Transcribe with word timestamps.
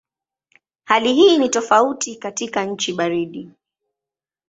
Hali 0.83 1.13
hii 1.13 1.37
ni 1.37 1.49
tofauti 1.49 2.15
katika 2.15 2.65
nchi 2.65 2.93
baridi. 2.93 3.51